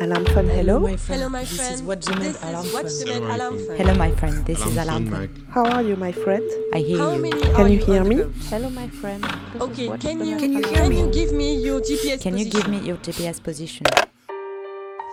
[0.00, 0.78] Alarm phone, hello?
[0.80, 1.20] my friend.
[1.20, 1.88] Hello, my this friend.
[1.88, 3.20] This alarm is what's the phone.
[3.22, 3.76] name alarm phone.
[3.76, 4.46] Hello, my friend.
[4.46, 5.28] This is Alarm Alarm.
[5.28, 6.44] phone, How are you, my friend?
[6.74, 7.22] I hear How you.
[7.22, 8.16] many Can are you hear me?
[8.50, 9.24] Hello, my friend.
[9.52, 10.92] This Okay, can you name can, alarm.
[10.92, 12.60] you give me your GPS Can you position?
[12.60, 13.84] give me your GPS position?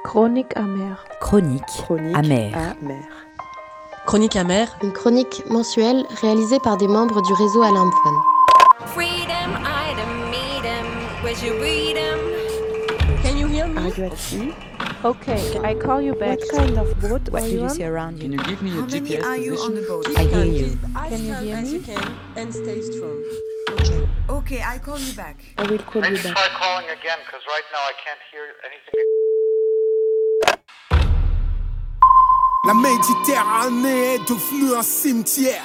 [0.04, 1.04] Chronique amère.
[1.22, 1.64] Chronique.
[1.68, 2.76] Chronique Amère.
[2.82, 3.10] amère.
[4.06, 4.78] Chronique amère.
[4.84, 8.20] Une chronique mensuelle réalisée par des membres du réseau Alarmphone.
[8.94, 12.20] Freedom, item, meet you read 'em?
[12.20, 12.25] Can
[13.98, 14.54] you you sea?
[15.04, 16.40] Okay, I call you back.
[16.40, 17.70] What kind of boat What are you you on?
[17.70, 18.38] see around Can you?
[18.40, 20.16] you give me your GPS position?
[20.18, 20.78] I hear you.
[21.10, 21.70] Can you hear me?
[21.78, 21.98] you
[22.36, 23.24] and stay strong.
[24.30, 25.38] Okay, I call you back.
[25.58, 26.34] I will call you back.
[26.34, 28.96] try calling again, because right now I can't hear anything.
[32.68, 35.64] La Méditerranée est devenue un cimetière.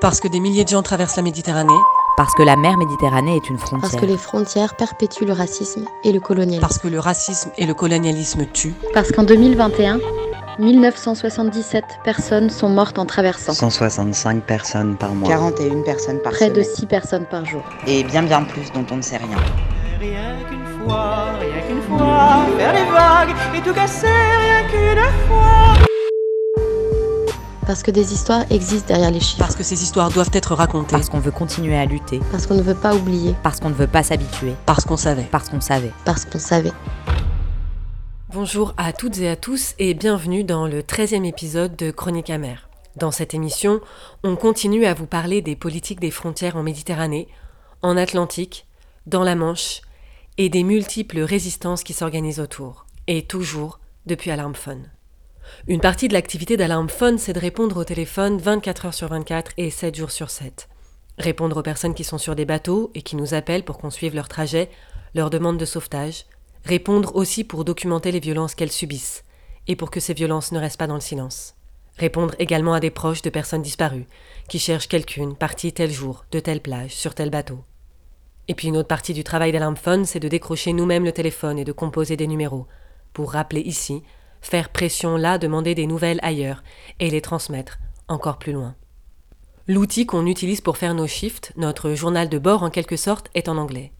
[0.00, 1.72] Parce que des milliers de gens traversent la Méditerranée,
[2.16, 4.00] Parce que la mer Méditerranée est une Parce frontière.
[4.00, 6.60] que les frontières perpétuent le racisme et le colonialisme.
[6.60, 9.98] parce que le racisme et le colonialisme tuent, Parce qu'en 2021,
[10.58, 13.54] 1977 personnes sont mortes en traversant.
[13.54, 15.28] 165 personnes par mois.
[15.28, 16.76] 41 personnes par Près de semaine.
[16.76, 17.62] 6 personnes par jour.
[17.86, 19.36] Et bien bien plus dont on ne sait rien.
[19.98, 25.74] Rien qu'une fois, rien qu'une fois, faire des vagues et tout casser, rien qu'une fois.
[27.66, 29.38] Parce que des histoires existent derrière les chiffres.
[29.38, 32.20] parce que ces histoires doivent être racontées, Parce qu'on veut continuer à lutter.
[32.32, 33.36] Parce qu'on ne veut pas oublier.
[33.44, 34.54] Parce qu'on ne veut pas s'habituer.
[34.66, 35.28] parce qu'on savait.
[35.30, 35.92] Parce qu'on savait.
[36.04, 36.72] Parce qu'on savait.
[38.30, 42.68] Bonjour à toutes et à tous et bienvenue dans le 13e épisode de Chronique amère.
[42.96, 43.80] Dans cette émission,
[44.24, 47.28] on continue à vous parler des politiques des frontières en Méditerranée,
[47.82, 48.66] en Atlantique,
[49.06, 49.82] dans la Manche
[50.36, 52.86] et des multiples résistances qui s'organisent autour.
[53.06, 54.88] Et toujours depuis Alarmphone.
[55.68, 59.70] Une partie de l'activité d'Alarmphone, c'est de répondre au téléphone 24 heures sur 24 et
[59.70, 60.68] 7 jours sur 7.
[61.18, 64.14] Répondre aux personnes qui sont sur des bateaux et qui nous appellent pour qu'on suive
[64.14, 64.70] leur trajet,
[65.14, 66.24] leur demande de sauvetage.
[66.64, 69.24] Répondre aussi pour documenter les violences qu'elles subissent
[69.66, 71.54] et pour que ces violences ne restent pas dans le silence.
[71.98, 74.06] Répondre également à des proches de personnes disparues
[74.48, 77.60] qui cherchent quelqu'une partie tel jour, de telle plage, sur tel bateau.
[78.48, 81.64] Et puis une autre partie du travail d'Alarmphone, c'est de décrocher nous-mêmes le téléphone et
[81.64, 82.66] de composer des numéros
[83.12, 84.02] pour rappeler ici,
[84.42, 86.62] faire pression là, demander des nouvelles ailleurs
[87.00, 88.74] et les transmettre encore plus loin.
[89.68, 93.48] L'outil qu'on utilise pour faire nos shifts, notre journal de bord en quelque sorte, est
[93.48, 93.92] en anglais.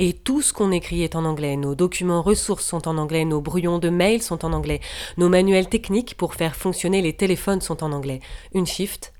[0.00, 3.40] Et tout ce qu'on écrit est en anglais, nos documents ressources sont en anglais, nos
[3.40, 4.80] brouillons de mails sont en anglais,
[5.18, 8.20] nos manuels techniques pour faire fonctionner les téléphones sont en anglais.
[8.54, 9.12] Une shift,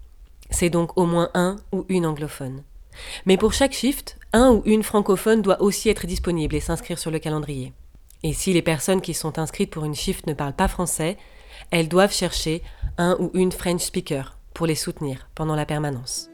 [0.51, 2.65] c'est donc au moins un ou une anglophone.
[3.27, 7.11] Mais pour chaque shift, un ou une francophone doit aussi être disponible et s'inscrire sur
[7.11, 7.73] le calendrier.
[8.25, 11.19] Et si les personnes qui sont inscrites pour une shift ne parlent pas français,
[11.71, 12.63] elles doivent chercher
[12.97, 16.31] un ou une French speaker pour les soutenir pendant la permanence.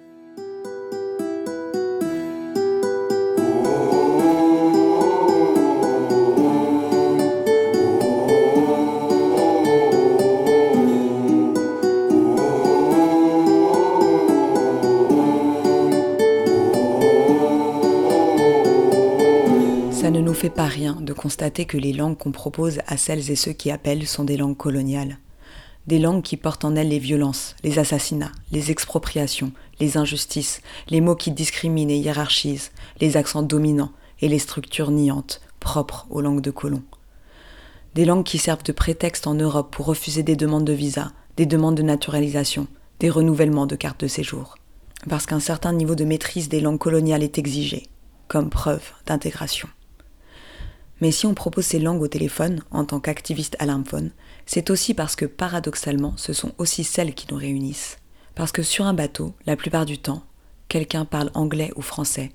[20.40, 23.70] Fait pas rien de constater que les langues qu'on propose à celles et ceux qui
[23.70, 25.18] appellent sont des langues coloniales.
[25.86, 31.02] Des langues qui portent en elles les violences, les assassinats, les expropriations, les injustices, les
[31.02, 32.70] mots qui discriminent et hiérarchisent,
[33.02, 33.92] les accents dominants
[34.22, 36.84] et les structures niantes, propres aux langues de colons.
[37.94, 41.44] Des langues qui servent de prétexte en Europe pour refuser des demandes de visa, des
[41.44, 42.66] demandes de naturalisation,
[42.98, 44.54] des renouvellements de cartes de séjour.
[45.06, 47.88] Parce qu'un certain niveau de maîtrise des langues coloniales est exigé,
[48.26, 49.68] comme preuve d'intégration.
[51.00, 54.10] Mais si on propose ces langues au téléphone, en tant qu'activiste alarmphone,
[54.44, 57.98] c'est aussi parce que paradoxalement, ce sont aussi celles qui nous réunissent.
[58.34, 60.22] Parce que sur un bateau, la plupart du temps,
[60.68, 62.32] quelqu'un parle anglais ou français.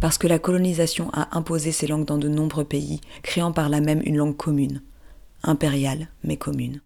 [0.00, 3.80] Parce que la colonisation a imposé ces langues dans de nombreux pays, créant par là
[3.80, 4.82] même une langue commune.
[5.42, 6.80] Impériale, mais commune.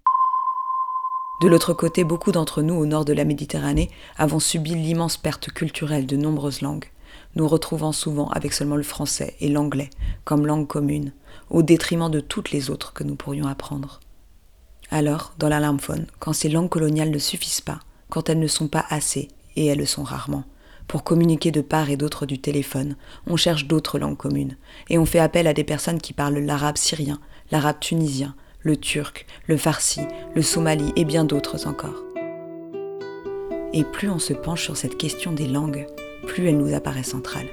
[1.42, 5.50] De l'autre côté, beaucoup d'entre nous au nord de la Méditerranée avons subi l'immense perte
[5.50, 6.86] culturelle de nombreuses langues
[7.36, 9.91] nous retrouvant souvent avec seulement le français et l'anglais
[10.24, 11.12] comme langue commune,
[11.51, 14.01] au détriment de toutes les autres que nous pourrions apprendre.
[14.91, 18.84] Alors, dans l'alarmphone, quand ces langues coloniales ne suffisent pas, quand elles ne sont pas
[18.89, 20.45] assez, et elles le sont rarement,
[20.87, 22.97] pour communiquer de part et d'autre du téléphone,
[23.27, 24.57] on cherche d'autres langues communes,
[24.89, 27.21] et on fait appel à des personnes qui parlent l'arabe syrien,
[27.51, 30.03] l'arabe tunisien, le turc, le farsi,
[30.34, 32.04] le somali et bien d'autres encore.
[33.72, 35.87] Et plus on se penche sur cette question des langues,
[36.27, 37.48] plus elle nous apparaît centrale.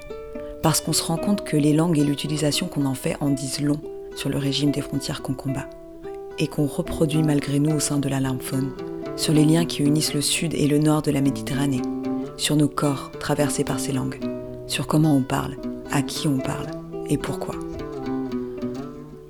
[0.63, 3.59] Parce qu'on se rend compte que les langues et l'utilisation qu'on en fait en disent
[3.59, 3.81] long
[4.15, 5.69] sur le régime des frontières qu'on combat.
[6.39, 8.71] Et qu'on reproduit malgré nous au sein de l'alarmphone,
[9.17, 11.81] sur les liens qui unissent le sud et le nord de la Méditerranée,
[12.37, 14.19] sur nos corps traversés par ces langues,
[14.65, 15.57] sur comment on parle,
[15.91, 16.67] à qui on parle
[17.09, 17.55] et pourquoi.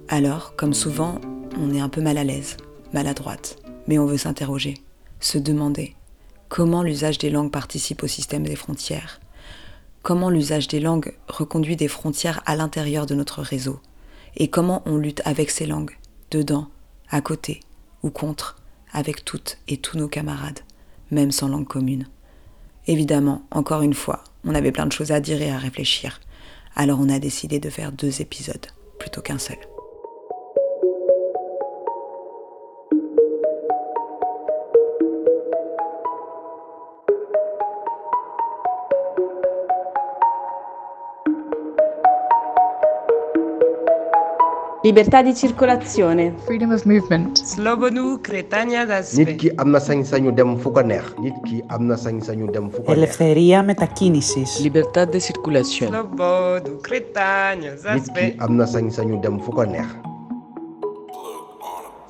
[0.09, 1.19] Alors, comme souvent,
[1.59, 2.57] on est un peu mal à l'aise,
[2.93, 3.57] maladroite,
[3.87, 4.75] mais on veut s'interroger,
[5.19, 5.95] se demander
[6.47, 9.19] comment l'usage des langues participe au système des frontières,
[10.03, 13.79] comment l'usage des langues reconduit des frontières à l'intérieur de notre réseau,
[14.35, 15.97] et comment on lutte avec ces langues,
[16.29, 16.67] dedans,
[17.09, 17.61] à côté
[18.03, 18.57] ou contre,
[18.91, 20.59] avec toutes et tous nos camarades,
[21.09, 22.07] même sans langue commune.
[22.85, 26.19] Évidemment, encore une fois, on avait plein de choses à dire et à réfléchir,
[26.75, 28.67] alors on a décidé de faire deux épisodes
[28.99, 29.57] plutôt qu'un seul.
[44.83, 46.33] Libertà di circolazione.
[46.43, 47.41] Freedom of movement.
[47.41, 49.23] Slobodnu Kretania Daspe.
[49.23, 51.05] Nit ki amna sañ-sañu dem fu ko neex.
[51.21, 52.97] Nit ki amna sañ-sañu dem fu ko neex.
[52.97, 54.59] Ελευθερία μετακίνησης.
[54.59, 55.87] Libertà de circulation.
[55.87, 58.21] Slobodnu Kretania Daspe.
[58.21, 59.87] Nit ki amna sañ-sañu dem fu ko neex.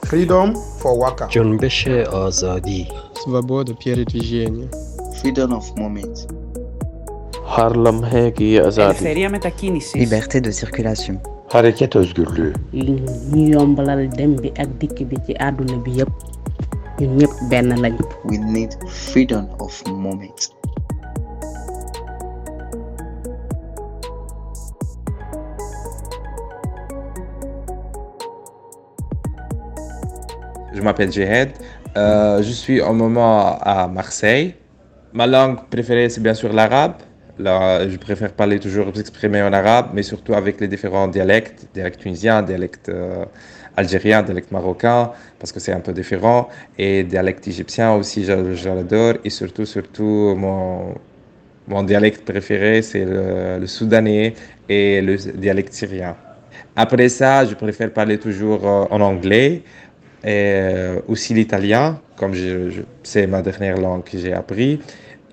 [0.09, 1.27] Freedom for worker.
[1.29, 2.87] Jönbeşe azadi.
[3.23, 4.69] Свобода передвижения.
[5.21, 6.17] Freedom of movement.
[7.45, 8.81] Harlem Hegi Azadi.
[8.81, 9.93] Ελευθερία μετακίνησης.
[10.01, 11.21] Liberté de circulation
[11.53, 12.53] hareket özgürlüğü
[13.33, 16.11] ñu yombalal dem bi ak dikk bi ci àdduna bi yépp
[16.99, 20.41] ñun ñëpp benn lañu We need freedom of movement.
[30.75, 31.49] Je m'appelle Jehed.
[31.95, 34.55] Euh, je suis au moment à Marseille.
[35.13, 36.93] Ma langue préférée, c'est bien sûr l'arabe.
[37.39, 41.99] Là, je préfère parler toujours, exprimer en arabe, mais surtout avec les différents dialectes, dialecte
[41.99, 43.25] tunisien, dialecte euh,
[43.75, 49.31] algérien, dialecte marocain, parce que c'est un peu différent, et dialecte égyptien aussi, l'adore, et
[49.31, 50.93] surtout, surtout, mon,
[51.67, 54.35] mon dialecte préféré, c'est le, soudanais
[54.69, 56.15] et le dialecte syrien.
[56.75, 59.63] Après ça, je préfère parler toujours euh, en anglais,
[60.23, 62.33] et euh, aussi l'italien, comme
[63.01, 64.79] c'est ma dernière langue que j'ai appris,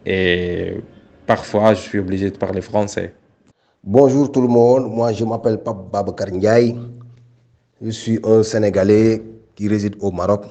[0.06, 0.76] et
[1.30, 3.14] parfois, je suis obligé de parler français.
[3.84, 6.74] Bonjour tout le monde, moi je m'appelle Pape Babacar Ndiaye.
[7.80, 9.22] Je suis un Sénégalais
[9.54, 10.42] qui réside au Maroc.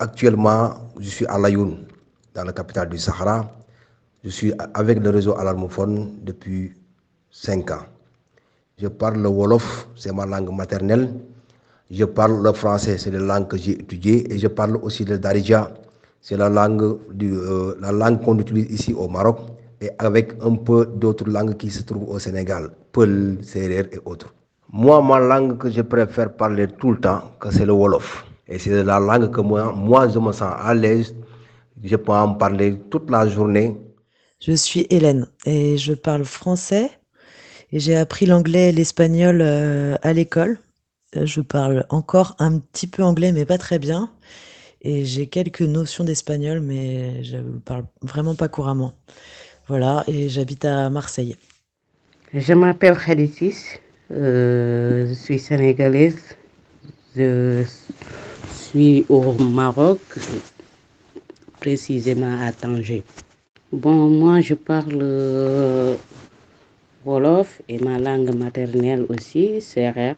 [0.00, 1.86] Actuellement, je suis à Layoun,
[2.34, 3.48] dans la capitale du Sahara.
[4.24, 6.72] Je suis avec le réseau alarmophone depuis
[7.30, 7.86] 5 ans.
[8.76, 11.14] Je parle le Wolof, c'est ma langue maternelle.
[11.92, 14.32] Je parle le français, c'est la langue que j'ai étudiée.
[14.34, 15.70] Et je parle aussi le Darija,
[16.20, 19.38] c'est la langue, euh, la langue qu'on utilise ici au Maroc.
[19.80, 24.34] Et avec un peu d'autres langues qui se trouvent au Sénégal, Peul, Serer et autres.
[24.72, 28.24] Moi, ma langue que je préfère parler tout le temps, c'est le Wolof.
[28.48, 31.14] Et c'est la langue que moi, moi, je me sens à l'aise.
[31.82, 33.76] Je peux en parler toute la journée.
[34.40, 36.90] Je suis Hélène et je parle français
[37.72, 40.58] et j'ai appris l'anglais et l'espagnol euh, à l'école.
[41.16, 44.10] Euh, Je parle encore un petit peu anglais mais pas très bien
[44.82, 48.92] et j'ai quelques notions d'espagnol mais je le parle vraiment pas couramment.
[49.68, 51.36] Voilà et j'habite à Marseille.
[52.32, 53.78] Je m'appelle Khadisis,
[54.10, 56.36] euh, je suis sénégalaise,
[57.14, 57.64] je
[58.50, 60.00] suis au Maroc,
[61.60, 63.02] précisément à Tanger.
[63.70, 65.96] Bon, moi je parle euh,
[67.04, 70.14] Wolof et ma langue maternelle aussi, Serer.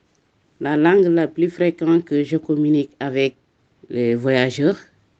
[0.60, 3.34] La langue la plus fréquente que je communique avec
[3.88, 4.78] les voyageurs,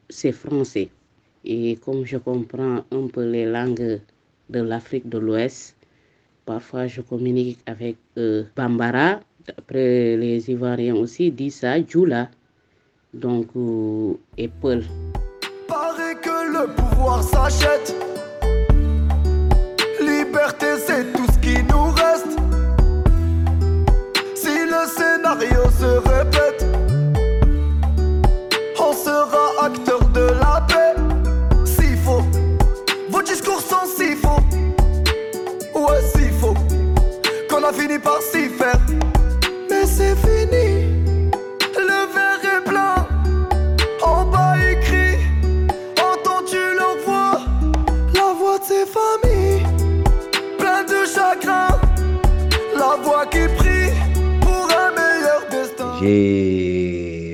[0.09, 0.89] c'est français.
[1.45, 3.99] Et comme je comprends un peu les langues
[4.51, 5.77] de l'Afrique de l'Ouest,
[6.45, 9.21] parfois je communique avec euh, Bambara.
[9.57, 12.29] Après, les Ivoiriens aussi disent ça, Djoula.
[13.15, 14.85] Donc, euh, et Peul.
[15.67, 17.95] Paraît que le pouvoir s'achète.
[20.01, 22.37] Liberté, c'est tout ce qui nous reste.
[24.35, 26.60] Si le scénario se répète,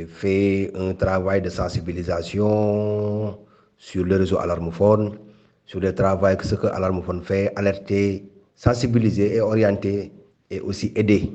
[0.08, 3.36] Fait un travail de sensibilisation
[3.76, 5.18] sur le réseau alarmophone,
[5.66, 10.12] sur le travail que ce que Alarmophone fait, alerter, sensibiliser et orienter
[10.50, 11.30] et aussi aider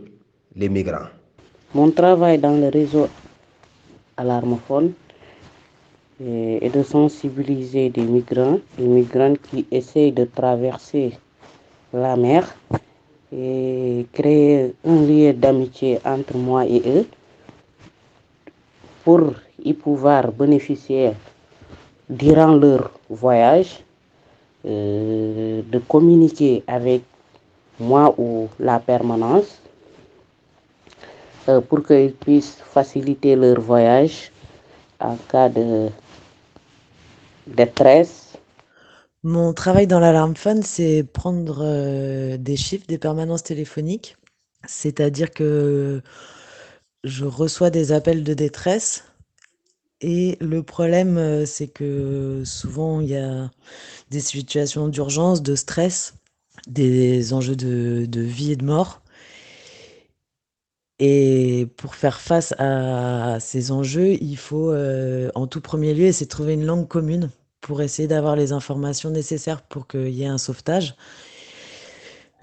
[0.55, 1.09] les migrants.
[1.73, 3.07] Mon travail dans le réseau
[4.17, 4.93] alarmophone
[6.19, 11.13] est est de sensibiliser des migrants, des migrants qui essayent de traverser
[11.93, 12.43] la mer
[13.33, 17.05] et créer un lien d'amitié entre moi et eux
[19.03, 21.13] pour y pouvoir bénéficier
[22.09, 23.83] durant leur voyage
[24.65, 27.01] euh, de communiquer avec
[27.79, 29.59] moi ou la permanence
[31.49, 34.31] euh, pour qu'ils puissent faciliter leur voyage
[34.99, 35.89] en cas de
[37.47, 38.37] détresse.
[39.23, 44.15] Mon travail dans l'alarme fun, c'est prendre euh, des chiffres, des permanences téléphoniques.
[44.65, 46.01] C'est-à-dire que
[47.03, 49.03] je reçois des appels de détresse
[50.01, 53.51] et le problème, euh, c'est que souvent il y a
[54.09, 56.15] des situations d'urgence, de stress,
[56.67, 59.01] des enjeux de, vie et de mort.
[60.99, 66.27] Et pour faire face à ces enjeux, il faut euh, en tout premier lieu essayer
[66.27, 67.29] de trouver une langue commune
[67.59, 70.95] pour essayer d'avoir les informations nécessaires pour qu'il y ait un sauvetage.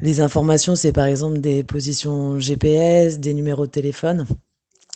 [0.00, 4.26] Les informations, c'est par exemple des positions GPS, des numéros de téléphone,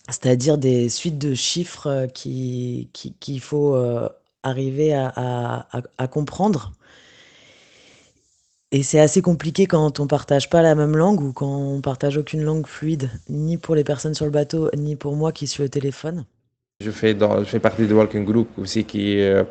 [0.08, 4.08] c'est-à-dire des suites de chiffres euh, qui qui qu'il faut, heu,
[4.42, 5.66] arriver à
[5.98, 6.72] à comprendre.
[8.74, 12.16] Et c'est assez compliqué quand on partage pas la même langue ou quand on partage
[12.16, 15.62] aucune langue fluide, ni pour les personnes sur le bateau, ni pour moi qui suis
[15.62, 16.24] au téléphone.
[16.80, 19.44] Je fais, je fais partie du working group aussi qui euh,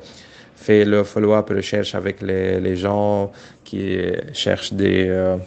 [0.56, 3.32] fait le follow-up recherche avec les, les, gens
[3.64, 3.96] qui
[4.34, 5.38] cherchent des, euh,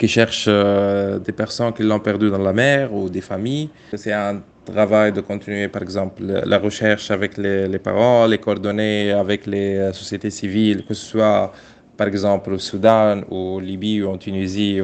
[0.00, 3.68] qui cherchent euh, des personnes qui l'ont perdu dans la mer ou des familles.
[3.94, 9.46] C'est un travail de continuer, par exemple, la recherche avec les, parents, les coordonner avec
[9.46, 11.52] les sociétés civiles, que ce soit
[11.98, 14.78] par exemple au Soudan, ou Libye, ou en Tunisie,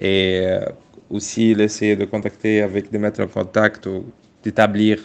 [0.00, 0.64] et euh,
[1.08, 4.06] aussi essayer de contacter avec, de mettre en contact ou
[4.42, 4.96] d'établir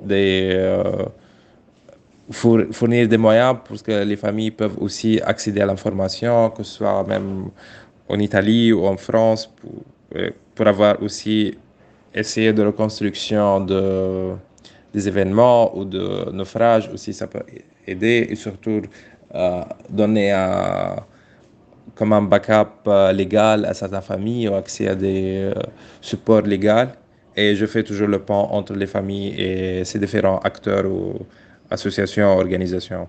[0.00, 0.50] des.
[0.52, 1.04] Euh,
[2.32, 7.02] fournir des moyens pour que les familles peuvent aussi accéder à l'information, que ce soit
[7.02, 7.50] même
[8.10, 9.70] en Italie ou en France, pour,
[10.16, 11.56] euh, pour avoir aussi
[12.14, 14.32] essayé de reconstruction de,
[14.92, 17.42] des événements ou de naufrages, aussi ça peut
[17.86, 18.82] aider, et surtout
[19.34, 20.34] euh, donner
[21.94, 25.52] comme un backup euh, légal à certaines familles ou accès à des
[26.00, 26.90] supports légaux.
[27.36, 31.26] Et je fais toujours le pont entre les familles et ces différents acteurs ou
[31.70, 33.08] associations, organisations.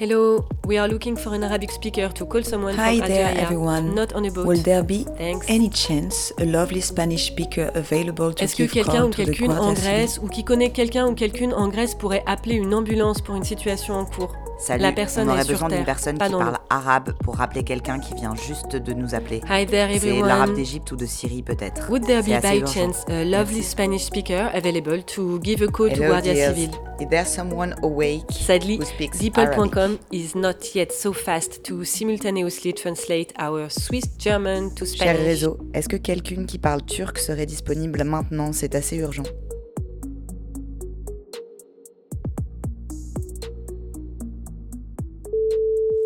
[0.00, 3.42] Hello, we are looking for an Arabic speaker to call someone Hi from there, Algeria,
[3.42, 3.94] everyone.
[3.94, 4.46] not on a boat.
[4.46, 5.44] Will there be Thanks.
[5.46, 9.74] any chance a lovely Spanish speaker available to Est-ce que quelqu'un ou quelqu'une en?
[9.74, 13.44] Grèce ou qui connaît quelqu'un ou quelqu'une en Grèce pourrait appeler une ambulance pour une
[13.44, 14.34] situation en cours?
[14.60, 17.98] Salut, La personne on aurait est besoin d'une personne qui parle arabe pour rappeler quelqu'un
[17.98, 19.40] qui vient juste de nous appeler.
[19.48, 21.88] Hi there, C'est l'arabe d'Égypte ou de Syrie peut-être.
[21.90, 25.94] Would there be by chance a lovely Spanish speaker available to give a call to
[25.94, 26.54] Hello, Guardia dears.
[26.54, 26.74] Civil?
[27.00, 33.70] Is there someone awake Sadly, DeepL.com is not yet so fast to simultaneously translate our
[33.70, 35.22] Swiss German to Cher Spanish.
[35.24, 38.52] réseau, est-ce que quelqu'un qui parle turc serait disponible maintenant?
[38.52, 39.22] C'est assez urgent.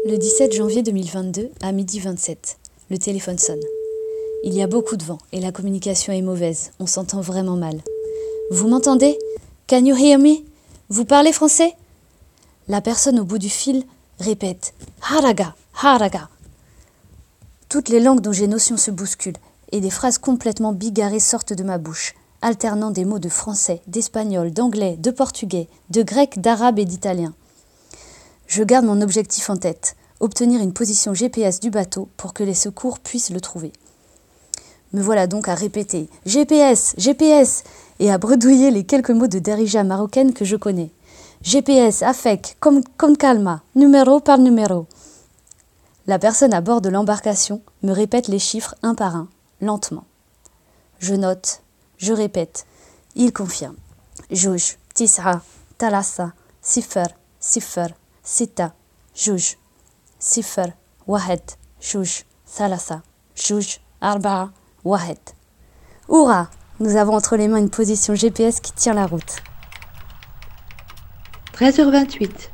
[0.07, 2.59] Le 17 janvier 2022, à midi 27,
[2.91, 3.63] le téléphone sonne.
[4.43, 7.81] Il y a beaucoup de vent et la communication est mauvaise, on s'entend vraiment mal.
[8.51, 9.19] Vous m'entendez?
[9.67, 10.45] Can you hear me?
[10.91, 11.73] Vous parlez français?
[12.69, 13.83] La personne au bout du fil
[14.19, 16.29] répète Haraga, Haraga.
[17.71, 19.39] Toutes les langues dont j'ai notion se bousculent
[19.73, 24.53] et des phrases complètement bigarrées sortent de ma bouche, alternant des mots de français, d'espagnol,
[24.53, 27.33] d'anglais, de portugais, de grec, d'arabe et d'italien.
[28.47, 32.55] Je garde mon objectif en tête, obtenir une position GPS du bateau pour que les
[32.55, 33.73] secours puissent le trouver.
[34.93, 37.65] Me voilà donc à répéter GPS, GPS
[37.99, 40.91] et à bredouiller les quelques mots de derija marocaine que je connais.
[41.43, 44.87] GPS, AFEC, con, con calma, numéro par numéro.
[46.07, 49.29] La personne à bord de l'embarcation me répète les chiffres un par un,
[49.61, 50.05] lentement.
[51.01, 51.63] Je note,
[51.99, 52.67] je répète,
[53.15, 53.77] il confirme.
[54.31, 55.43] Jouj, tis'a,
[55.77, 56.33] talassa,
[56.63, 57.09] sifr,
[57.41, 57.89] sifr,
[58.25, 58.75] sita,
[59.14, 59.57] jouj,
[60.19, 60.73] sifr,
[61.07, 61.43] wahed,
[61.81, 62.25] jouj,
[62.57, 63.02] thalassa,
[63.37, 64.50] jouj, arba'a,
[64.83, 65.21] wahed.
[66.09, 66.50] Hourra
[66.81, 69.43] Nous avons entre les mains une position GPS qui tient la route.
[71.54, 72.50] 13h28.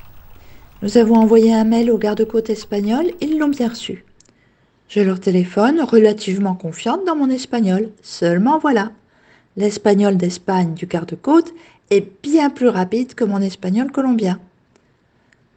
[0.82, 4.04] Nous avons envoyé un mail aux gardes-côtes espagnols, ils l'ont bien reçu.
[4.88, 7.90] Je leur téléphone, relativement confiante dans mon espagnol.
[8.02, 8.90] Seulement voilà,
[9.56, 11.54] l'espagnol d'Espagne du garde-côte
[11.90, 14.40] est bien plus rapide que mon espagnol colombien.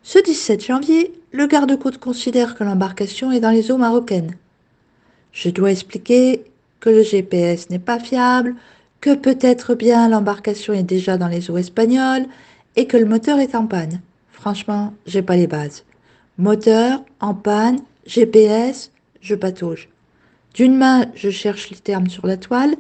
[0.06, 4.36] Ce 17 janvier, le garde-côte considère que l'embarcation est dans les eaux marocaines.
[5.32, 6.44] Je dois expliquer
[6.82, 8.56] que le GPS n'est pas fiable,
[9.00, 12.26] que peut-être bien l'embarcation est déjà dans les eaux espagnoles
[12.76, 14.02] et que le moteur est en panne.
[14.30, 15.86] Franchement, j'ai pas les bases.
[16.38, 18.92] Moteur, en panne, GPS,
[19.22, 19.88] je patauge.
[20.54, 22.76] D'une main, je cherche les termes sur la toile,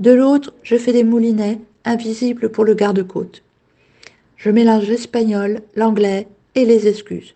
[0.00, 3.42] de l'autre, je fais des moulinets invisibles pour le garde-côte.
[4.36, 7.34] Je mélange l'espagnol, l'anglais et les excuses.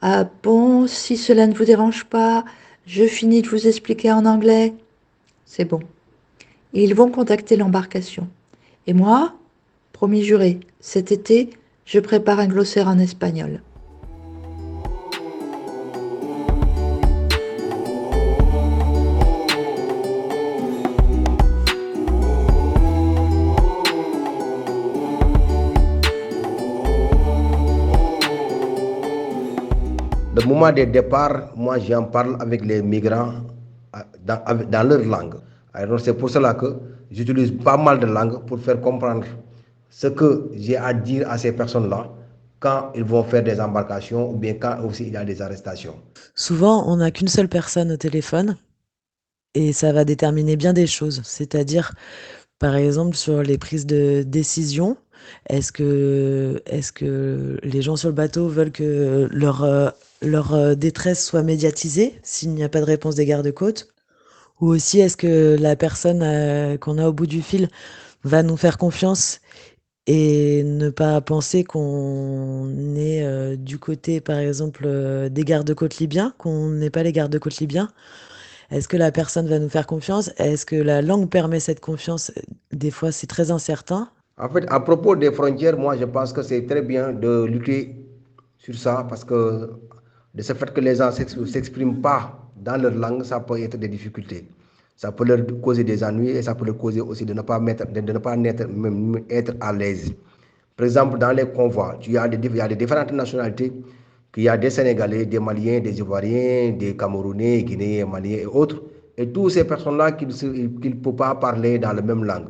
[0.00, 2.44] Ah bon, si cela ne vous dérange pas,
[2.86, 4.74] je finis de vous expliquer en anglais.
[5.46, 5.80] C'est bon.
[6.72, 8.28] Ils vont contacter l'embarcation.
[8.86, 9.34] Et moi,
[9.92, 11.50] promis juré, cet été,
[11.86, 13.62] je prépare un glossaire en espagnol.
[30.44, 33.32] Le moment des départs, moi j'en parle avec les migrants
[33.96, 35.36] euh, dans, leur langue.
[35.72, 36.76] Alors c'est pour cela que
[37.10, 39.24] j'utilise pas mal de langues pour faire comprendre
[39.88, 42.10] ce que j'ai à dire à ces personnes-là
[42.60, 45.94] quand ils vont faire des embarcations ou bien quand aussi il y a des arrestations.
[46.34, 48.58] Souvent, on n'a qu'une seule personne au téléphone
[49.54, 51.22] et ça va déterminer bien des choses.
[51.24, 51.94] C'est-à-dire,
[52.58, 54.98] par exemple, sur les prises de décision,
[55.48, 59.90] est-ce que, les gens sur le bateau veulent que leur, euh,
[60.24, 63.88] euh, détresse soit médiatisée s'il n'y a pas de réponse des gardes-côtes?
[64.60, 67.68] Ou aussi, est-ce que la personne euh, qu'on a au bout du fil
[68.24, 69.40] va nous faire confiance
[70.06, 74.86] et ne pas penser qu'on est du côté, par exemple,
[75.30, 77.90] des gardes-côtes libyens, qu'on n'est pas les gardes-côtes libyens?
[78.70, 80.30] Est-ce que la personne va nous faire confiance?
[80.36, 82.32] Est-ce que la langue permet cette confiance?
[82.72, 84.10] Des fois, c'est très incertain.
[84.36, 87.94] En fait, à propos des frontières, moi je pense que c'est très bien de lutter
[88.58, 89.70] sur ça parce que
[90.34, 93.76] de ce fait que les gens ne s'expriment pas dans leur langue, ça peut être
[93.76, 94.44] des difficultés.
[94.96, 97.60] Ça peut leur causer des ennuis et ça peut leur causer aussi de ne pas,
[97.60, 100.12] mettre, de, ne pas être, même être à l'aise.
[100.76, 102.36] Par exemple, dans les convois, il y a des
[102.76, 103.72] différentes nationalités,
[104.32, 108.82] qu'il y a des Sénégalais, des Maliens, des Ivoiriens, des Camerounais, Guinéens, Maliens et autres.
[109.16, 112.48] Et toutes ces personnes-là qui ne peuvent pas parler dans la même langue.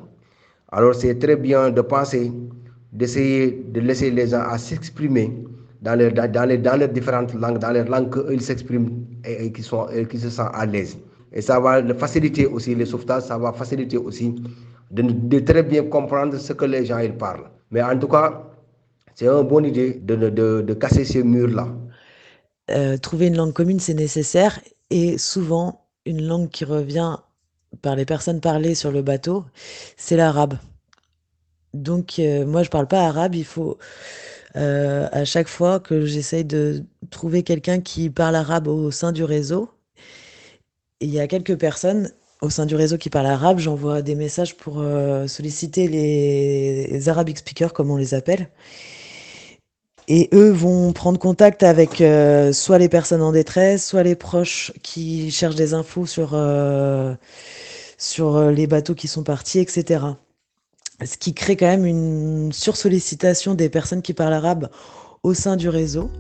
[0.77, 2.33] Alors c'est très bien de penser,
[2.93, 5.33] d'essayer de laisser les gens à s'exprimer
[5.81, 9.53] dans, leur, dans, les, dans leurs différentes langues, dans les langues qu'ils s'expriment et, et
[9.53, 10.99] qui, sont, et qui se sentent à l'aise.
[11.33, 14.35] Et ça va faciliter aussi les sauvetages, ça va faciliter aussi
[14.91, 17.49] de, de, très bien comprendre ce que les gens ils parlent.
[17.71, 18.43] Mais en tout cas,
[19.15, 21.69] c'est une bonne idée de, de, de casser ces murs-là.
[22.73, 24.59] Euh, trouver une langue commune, c'est nécessaire.
[24.91, 27.17] Et souvent, une langue qui revient
[27.83, 29.45] par les personnes parlées sur le bateau,
[29.97, 30.59] c'est l'arabe.
[31.75, 33.35] Donc, euh, moi, je parle pas arabe.
[33.35, 33.79] Il faut,
[34.57, 39.25] euh, à chaque fois que j'essaye de trouver quelqu'un qui parle arabe au sein du
[39.25, 39.71] réseau,
[41.01, 42.11] il y a quelques personnes
[42.41, 47.39] au sein du réseau qui parlent arabe, j'envoie des messages pour euh, solliciter les Arabic
[47.39, 48.49] speakers, comme on les appelle.
[50.07, 54.73] Et eux vont prendre contact avec euh, soit les personnes en détresse, soit les proches
[54.83, 57.15] qui cherchent des infos sur, euh,
[57.97, 60.05] sur les bateaux qui sont partis, etc.
[61.03, 64.69] Ce qui crée quand même une sursollicitation des personnes qui parlent arabe
[65.23, 66.11] au sein du réseau.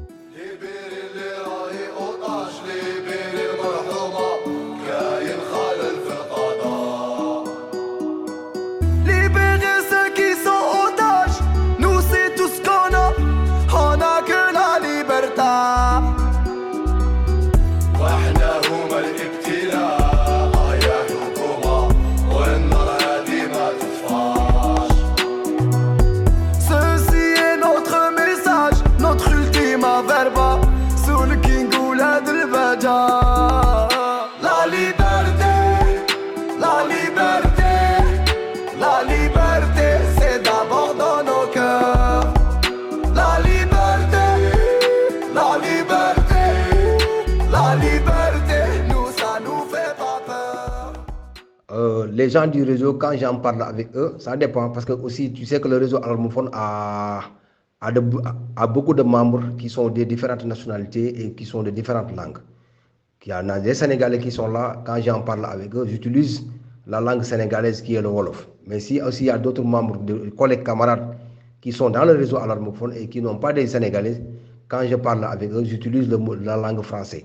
[52.35, 55.61] Gens du réseau, quand j'en parle avec eux, ça dépend parce que aussi tu sais
[55.61, 57.20] que le réseau alarmophone a,
[57.81, 58.03] a, de-
[58.57, 62.38] a beaucoup de membres qui sont des différentes nationalités et qui sont de différentes langues.
[63.27, 66.44] Il y en a des Sénégalais qui sont là, quand j'en parle avec eux, j'utilise
[66.87, 68.49] la langue sénégalaise qui est le Wolof.
[68.66, 71.16] Mais si aussi il y a d'autres membres, de collègues, camarades
[71.62, 74.20] qui sont dans le réseau alarmophone et qui n'ont pas des Sénégalais,
[74.68, 77.25] quand je parle avec eux, j'utilise la langue française.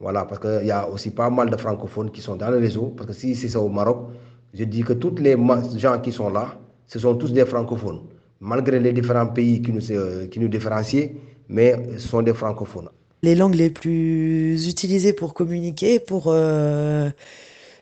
[0.00, 2.92] Voilà, parce qu'il y a aussi pas mal de francophones qui sont dans le réseau.
[2.96, 4.08] Parce que si c'est au Maroc,
[4.54, 5.36] je dis que tous les
[5.76, 8.00] gens qui sont là, ce sont tous des francophones.
[8.40, 11.08] Malgré les différents pays qui nous, euh, qui nous différencient,
[11.48, 12.88] mais ce sont des francophones.
[13.22, 17.10] Les langues les plus utilisées pour communiquer, pour euh,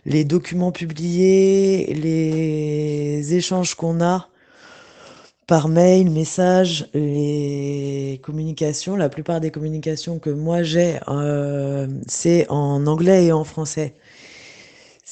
[0.06, 4.28] les documents publiés, les échanges qu'on a
[5.48, 12.86] par mail, message, les communications, la plupart des communications que moi j'ai, euh, c'est en
[12.86, 13.94] anglais et en français.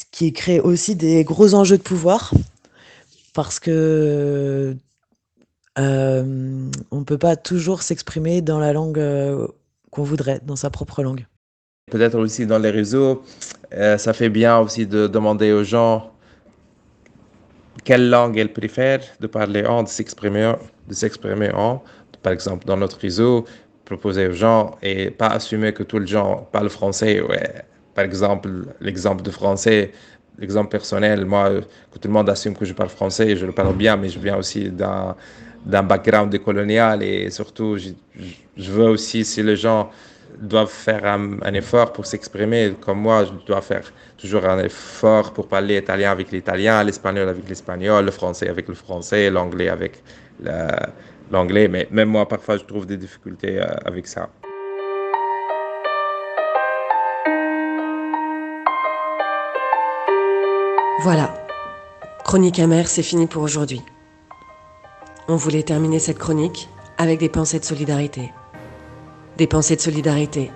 [0.00, 2.32] Ce qui crée aussi des gros enjeux de pouvoir
[3.34, 4.74] parce que
[5.78, 9.46] euh, on ne peut pas toujours s'exprimer dans la langue euh,
[9.90, 11.26] qu'on voudrait, dans sa propre langue.
[11.90, 13.22] Peut-être aussi dans les réseaux,
[13.74, 16.10] euh, ça fait bien aussi de demander aux gens
[17.84, 20.54] quelle langue elles préfèrent de parler en, de s'exprimer,
[21.52, 21.82] en.
[22.22, 23.44] Par exemple, dans notre réseau,
[23.84, 27.20] proposer aux gens et pas assumer que tous les gens parlent français.
[27.20, 27.64] Ouais.
[28.00, 28.48] Par exemple,
[28.80, 29.92] l'exemple de français,
[30.38, 31.50] l'exemple personnel, moi,
[31.92, 34.18] que tout le monde assume que je parle français, je le parle bien, mais je
[34.18, 35.14] viens aussi d'un
[35.72, 39.90] d'un background décolonial et surtout, je, veux aussi, si les gens
[40.40, 43.86] doivent faire un, un effort pour s'exprimer, comme moi, je dois faire
[44.16, 48.76] toujours un effort pour parler italien avec l'italien, l'espagnol avec l'espagnol, le français avec le
[48.86, 50.02] français, l'anglais avec
[51.30, 54.30] l'anglais, mais même moi, parfois, je trouve des difficultés avec ça.
[61.02, 61.32] Voilà.
[62.24, 63.80] Chronique amère, c'est fini pour aujourd'hui.
[65.28, 68.30] On voulait terminer cette chronique avec des pensées de solidarité.
[69.38, 70.50] Des pensées de solidarité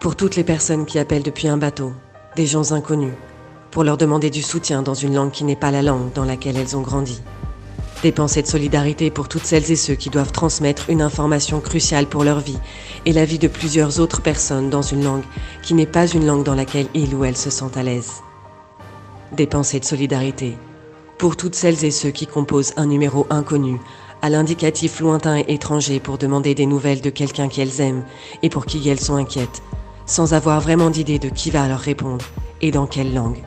[0.00, 1.92] pour toutes les personnes qui appellent depuis un bateau,
[2.34, 3.12] des gens inconnus,
[3.70, 6.56] pour leur demander du soutien dans une langue qui n'est pas la langue dans laquelle
[6.56, 7.20] elles ont grandi.
[8.02, 12.06] Des pensées de solidarité pour toutes celles et ceux qui doivent transmettre une information cruciale
[12.06, 12.58] pour leur vie
[13.04, 15.24] et la vie de plusieurs autres personnes dans une langue
[15.62, 18.22] qui n'est pas une langue dans laquelle ils ou elles se sentent à l'aise.
[19.32, 20.56] Des pensées de solidarité
[21.18, 23.78] pour toutes celles et ceux qui composent un numéro inconnu
[24.20, 28.04] à l'indicatif lointain et étranger pour demander des nouvelles de quelqu'un qu'elles aiment
[28.42, 29.62] et pour qui elles sont inquiètes,
[30.06, 32.24] sans avoir vraiment d'idée de qui va leur répondre
[32.60, 33.42] et dans quelle langue.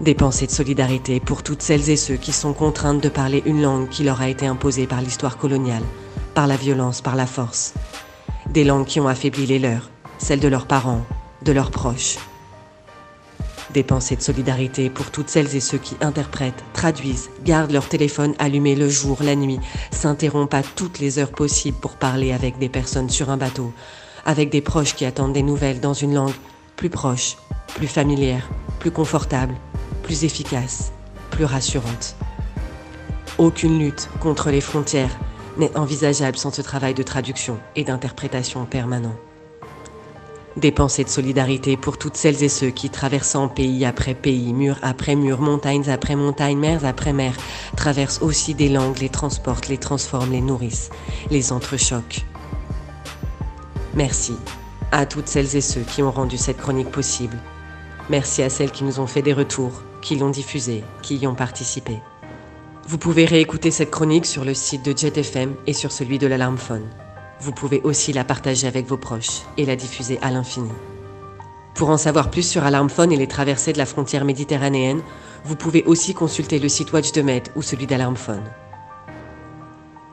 [0.00, 3.62] Des pensées de solidarité pour toutes celles et ceux qui sont contraintes de parler une
[3.62, 5.84] langue qui leur a été imposée par l'histoire coloniale,
[6.34, 7.74] par la violence, par la force.
[8.48, 11.04] Des langues qui ont affaibli les leurs, celles de leurs parents,
[11.42, 12.18] de leurs proches.
[13.72, 18.34] Des pensées de solidarité pour toutes celles et ceux qui interprètent, traduisent, gardent leur téléphone
[18.40, 19.60] allumé le jour, la nuit,
[19.92, 23.72] s'interrompent à toutes les heures possibles pour parler avec des personnes sur un bateau,
[24.26, 26.34] avec des proches qui attendent des nouvelles dans une langue
[26.74, 27.36] plus proche,
[27.76, 28.48] plus familière,
[28.80, 29.54] plus confortable,
[30.02, 30.90] plus efficace,
[31.30, 32.16] plus rassurante.
[33.38, 35.16] Aucune lutte contre les frontières
[35.58, 39.14] n'est envisageable sans ce travail de traduction et d'interprétation permanent.
[40.56, 44.78] Des pensées de solidarité pour toutes celles et ceux qui, traversant pays après pays, mur
[44.82, 47.36] après mur, montagnes après montagnes, mers après mers,
[47.76, 50.90] traversent aussi des langues, les transportent, les transforment, les nourrissent,
[51.30, 52.26] les entrechoquent.
[53.94, 54.34] Merci
[54.90, 57.38] à toutes celles et ceux qui ont rendu cette chronique possible.
[58.08, 61.36] Merci à celles qui nous ont fait des retours, qui l'ont diffusée, qui y ont
[61.36, 62.00] participé.
[62.88, 66.88] Vous pouvez réécouter cette chronique sur le site de JetFM et sur celui de l'Alarmphone.
[67.40, 70.70] Vous pouvez aussi la partager avec vos proches et la diffuser à l'infini.
[71.74, 75.00] Pour en savoir plus sur Alarmphone et les traversées de la frontière méditerranéenne,
[75.44, 78.44] vous pouvez aussi consulter le site Watch de Med ou celui d'Alarmphone.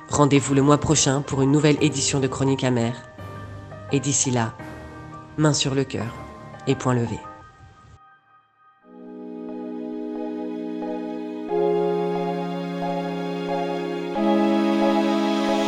[0.10, 2.96] Rendez-vous le mois prochain pour une nouvelle édition de Chronique amère.
[3.92, 4.54] Et d'ici là,
[5.38, 6.14] main sur le cœur
[6.66, 7.20] et point levé.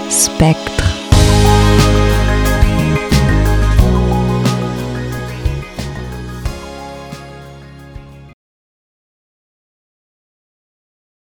[0.10, 0.68] Spectre.